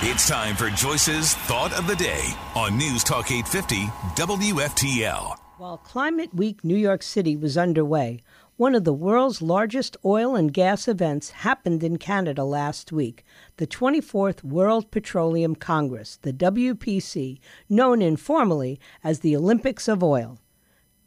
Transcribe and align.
It's 0.00 0.28
time 0.28 0.54
for 0.54 0.70
Joyce's 0.70 1.34
Thought 1.34 1.76
of 1.76 1.88
the 1.88 1.96
Day 1.96 2.32
on 2.54 2.78
News 2.78 3.02
Talk 3.02 3.32
850 3.32 3.86
WFTL. 4.14 5.36
While 5.56 5.78
Climate 5.78 6.32
Week 6.32 6.62
New 6.62 6.76
York 6.76 7.02
City 7.02 7.34
was 7.34 7.58
underway, 7.58 8.20
one 8.56 8.76
of 8.76 8.84
the 8.84 8.92
world's 8.92 9.42
largest 9.42 9.96
oil 10.04 10.36
and 10.36 10.54
gas 10.54 10.86
events 10.86 11.30
happened 11.30 11.82
in 11.82 11.96
Canada 11.96 12.44
last 12.44 12.92
week 12.92 13.24
the 13.56 13.66
24th 13.66 14.44
World 14.44 14.92
Petroleum 14.92 15.56
Congress, 15.56 16.16
the 16.22 16.32
WPC, 16.32 17.40
known 17.68 18.00
informally 18.00 18.78
as 19.02 19.18
the 19.18 19.34
Olympics 19.34 19.88
of 19.88 20.04
Oil. 20.04 20.38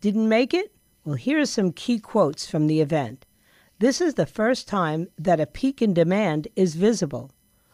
Didn't 0.01 0.27
make 0.27 0.53
it? 0.53 0.75
Well, 1.05 1.15
here 1.15 1.39
are 1.39 1.45
some 1.45 1.71
key 1.71 1.97
quotes 1.97 2.45
from 2.45 2.67
the 2.67 2.81
event. 2.81 3.25
This 3.79 4.01
is 4.01 4.15
the 4.15 4.25
first 4.25 4.67
time 4.67 5.07
that 5.17 5.39
a 5.39 5.45
peak 5.45 5.81
in 5.81 5.93
demand 5.93 6.49
is 6.57 6.75
visible. 6.75 7.31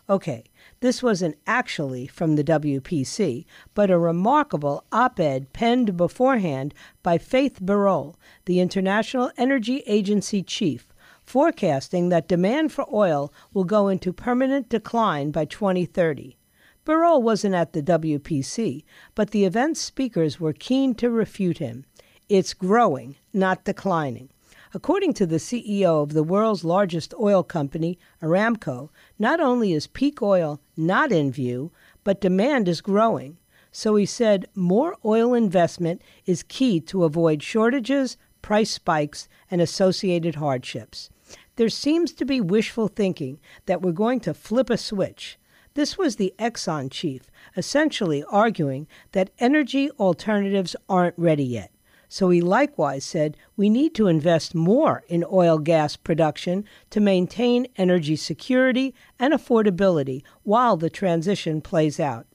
Okay, 0.10 0.46
this 0.80 1.04
wasn't 1.04 1.38
actually 1.46 2.08
from 2.08 2.38
the 2.38 2.44
WPC, 2.44 3.46
but 3.74 3.92
a 3.92 3.98
remarkable 4.00 4.86
op 4.90 5.20
ed 5.20 5.52
penned 5.52 5.98
beforehand 5.98 6.74
by 7.04 7.18
Fatih 7.18 7.60
Birol, 7.60 8.16
the 8.46 8.62
International 8.62 9.32
Energy 9.36 9.84
Agency 9.86 10.42
chief, 10.42 10.88
forecasting 11.24 12.08
that 12.08 12.30
demand 12.30 12.72
for 12.72 12.86
oil 12.94 13.34
will 13.54 13.66
go 13.66 13.90
into 13.90 14.14
permanent 14.14 14.70
decline 14.70 15.30
by 15.32 15.44
2030. 15.44 16.38
Birol 16.86 17.22
wasn't 17.22 17.54
at 17.54 17.74
the 17.74 17.84
WPC, 17.84 18.86
but 19.14 19.32
the 19.32 19.44
event's 19.44 19.82
speakers 19.82 20.40
were 20.40 20.54
keen 20.54 20.96
to 20.96 21.10
refute 21.10 21.58
him. 21.58 21.84
It's 22.30 22.54
growing, 22.54 23.18
not 23.34 23.66
declining. 23.66 24.30
According 24.74 25.14
to 25.14 25.26
the 25.26 25.38
CEO 25.38 26.04
of 26.04 26.14
the 26.14 26.24
world's 26.24 26.66
largest 26.66 27.14
oil 27.20 27.42
company, 27.42 27.98
Aramco, 28.22 28.90
not 29.18 29.40
only 29.40 29.72
is 29.74 29.88
peak 29.88 30.22
oil 30.22 30.60
not 30.76 31.12
in 31.12 31.32
view, 31.32 31.72
but 32.04 32.22
demand 32.22 32.68
is 32.68 32.82
growing. 32.82 33.38
So 33.72 33.96
he 33.96 34.06
said 34.06 34.48
more 34.56 34.98
oil 35.06 35.34
investment 35.34 36.02
is 36.26 36.44
key 36.44 36.80
to 36.82 37.04
avoid 37.04 37.44
shortages, 37.44 38.18
price 38.42 38.72
spikes, 38.72 39.28
and 39.50 39.62
associated 39.62 40.36
hardships. 40.36 41.10
There 41.56 41.70
seems 41.70 42.12
to 42.14 42.26
be 42.26 42.42
wishful 42.42 42.88
thinking 42.88 43.40
that 43.66 43.82
we're 43.82 43.92
going 43.92 44.20
to 44.22 44.34
flip 44.34 44.70
a 44.70 44.78
switch. 44.78 45.38
This 45.76 45.98
was 45.98 46.16
the 46.16 46.34
Exxon 46.40 46.92
chief, 46.92 47.30
essentially 47.56 48.24
arguing 48.30 48.88
that 49.12 49.30
energy 49.40 49.92
alternatives 49.92 50.76
aren't 50.90 51.18
ready 51.18 51.44
yet. 51.44 51.72
So 52.10 52.30
he 52.30 52.42
likewise 52.42 53.04
said 53.04 53.36
we 53.56 53.70
need 53.70 53.94
to 53.96 54.08
invest 54.08 54.56
more 54.56 55.04
in 55.08 55.26
oil 55.30 55.58
gas 55.58 55.96
production 55.96 56.66
to 56.90 57.00
maintain 57.00 57.68
energy 57.76 58.16
security 58.16 58.94
and 59.20 59.34
affordability 59.34 60.24
while 60.44 60.78
the 60.78 60.90
transition 60.90 61.62
plays 61.62 62.00
out. 62.00 62.26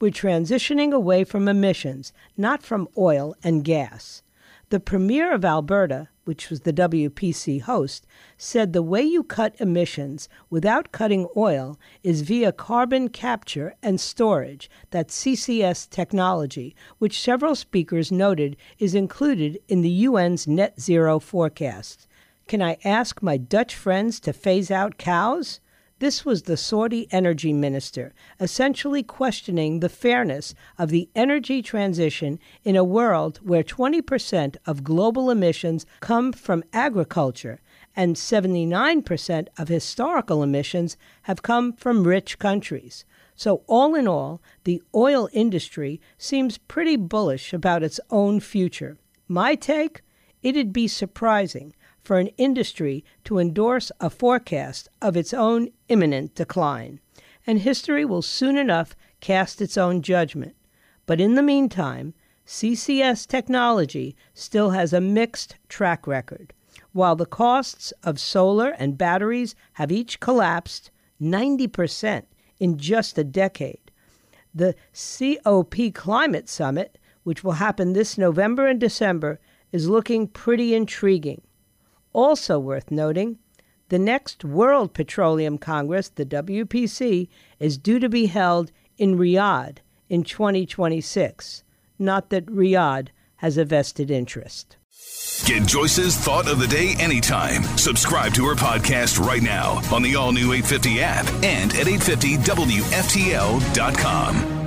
We're 0.00 0.12
transitioning 0.12 0.92
away 0.92 1.24
from 1.24 1.48
emissions, 1.48 2.12
not 2.36 2.62
from 2.62 2.88
oil 2.96 3.34
and 3.42 3.64
gas. 3.64 4.22
The 4.70 4.80
Premier 4.80 5.32
of 5.32 5.44
Alberta, 5.44 6.08
which 6.28 6.50
was 6.50 6.60
the 6.60 6.74
WPC 6.74 7.62
host, 7.62 8.06
said 8.36 8.74
the 8.74 8.82
way 8.82 9.02
you 9.02 9.22
cut 9.22 9.58
emissions 9.58 10.28
without 10.50 10.92
cutting 10.92 11.26
oil 11.34 11.78
is 12.02 12.20
via 12.20 12.52
carbon 12.52 13.08
capture 13.08 13.74
and 13.82 13.98
storage, 13.98 14.68
that 14.90 15.08
CCS 15.08 15.88
technology, 15.88 16.76
which 16.98 17.18
several 17.18 17.54
speakers 17.54 18.12
noted 18.12 18.58
is 18.78 18.94
included 18.94 19.58
in 19.68 19.80
the 19.80 20.04
UN's 20.04 20.46
net 20.46 20.78
zero 20.78 21.18
forecast. 21.18 22.06
Can 22.46 22.60
I 22.60 22.76
ask 22.84 23.22
my 23.22 23.38
Dutch 23.38 23.74
friends 23.74 24.20
to 24.20 24.34
phase 24.34 24.70
out 24.70 24.98
cows? 24.98 25.60
This 26.00 26.24
was 26.24 26.42
the 26.42 26.56
Saudi 26.56 27.08
energy 27.10 27.52
minister, 27.52 28.14
essentially 28.38 29.02
questioning 29.02 29.80
the 29.80 29.88
fairness 29.88 30.54
of 30.78 30.90
the 30.90 31.08
energy 31.16 31.60
transition 31.60 32.38
in 32.62 32.76
a 32.76 32.84
world 32.84 33.40
where 33.42 33.64
20% 33.64 34.56
of 34.64 34.84
global 34.84 35.28
emissions 35.28 35.86
come 35.98 36.32
from 36.32 36.62
agriculture 36.72 37.60
and 37.96 38.14
79% 38.14 39.48
of 39.58 39.66
historical 39.66 40.44
emissions 40.44 40.96
have 41.22 41.42
come 41.42 41.72
from 41.72 42.06
rich 42.06 42.38
countries. 42.38 43.04
So, 43.34 43.62
all 43.66 43.96
in 43.96 44.06
all, 44.06 44.40
the 44.62 44.80
oil 44.94 45.28
industry 45.32 46.00
seems 46.16 46.58
pretty 46.58 46.94
bullish 46.94 47.52
about 47.52 47.82
its 47.82 47.98
own 48.10 48.38
future. 48.38 48.98
My 49.26 49.56
take? 49.56 50.02
It'd 50.42 50.72
be 50.72 50.86
surprising 50.86 51.74
for 52.08 52.18
an 52.18 52.30
industry 52.38 53.04
to 53.22 53.38
endorse 53.38 53.92
a 54.00 54.08
forecast 54.08 54.88
of 55.02 55.14
its 55.14 55.34
own 55.34 55.68
imminent 55.90 56.34
decline, 56.34 56.98
and 57.46 57.58
history 57.58 58.02
will 58.02 58.22
soon 58.22 58.56
enough 58.56 58.96
cast 59.20 59.60
its 59.60 59.76
own 59.76 60.00
judgment. 60.00 60.56
But 61.04 61.20
in 61.20 61.34
the 61.34 61.42
meantime, 61.42 62.14
CCS 62.46 63.26
technology 63.26 64.16
still 64.32 64.70
has 64.70 64.94
a 64.94 65.02
mixed 65.02 65.56
track 65.68 66.06
record. 66.06 66.54
While 66.92 67.14
the 67.14 67.26
costs 67.26 67.92
of 68.02 68.18
solar 68.18 68.70
and 68.78 68.96
batteries 68.96 69.54
have 69.74 69.92
each 69.92 70.18
collapsed 70.18 70.90
90% 71.20 72.22
in 72.58 72.78
just 72.78 73.18
a 73.18 73.22
decade, 73.22 73.90
the 74.54 74.74
COP 74.94 75.92
Climate 75.92 76.48
Summit, 76.48 76.96
which 77.24 77.44
will 77.44 77.60
happen 77.60 77.92
this 77.92 78.16
November 78.16 78.66
and 78.66 78.80
December, 78.80 79.38
is 79.72 79.90
looking 79.90 80.26
pretty 80.26 80.74
intriguing. 80.74 81.42
Also 82.12 82.58
worth 82.58 82.90
noting, 82.90 83.38
the 83.88 83.98
next 83.98 84.44
World 84.44 84.92
Petroleum 84.92 85.58
Congress, 85.58 86.08
the 86.08 86.26
WPC, 86.26 87.28
is 87.58 87.78
due 87.78 87.98
to 87.98 88.08
be 88.08 88.26
held 88.26 88.70
in 88.98 89.16
Riyadh 89.16 89.78
in 90.08 90.22
2026. 90.22 91.64
Not 91.98 92.30
that 92.30 92.46
Riyadh 92.46 93.08
has 93.36 93.56
a 93.56 93.64
vested 93.64 94.10
interest. 94.10 94.76
Get 95.44 95.66
Joyce's 95.66 96.16
Thought 96.16 96.48
of 96.48 96.58
the 96.58 96.66
Day 96.66 96.96
anytime. 96.98 97.62
Subscribe 97.78 98.34
to 98.34 98.44
her 98.46 98.56
podcast 98.56 99.24
right 99.24 99.42
now 99.42 99.80
on 99.92 100.02
the 100.02 100.16
all 100.16 100.32
new 100.32 100.52
850 100.52 101.00
app 101.00 101.26
and 101.42 101.72
at 101.74 101.86
850WFTL.com. 101.86 104.57